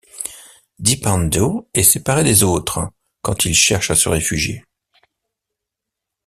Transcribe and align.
Deep-Ando 0.79 1.69
est 1.75 1.83
séparé 1.83 2.23
des 2.23 2.41
autres 2.41 2.79
quand 3.21 3.45
ils 3.45 3.53
cherchent 3.53 3.91
à 3.91 3.95
se 3.95 4.09
réfugier. 4.09 4.63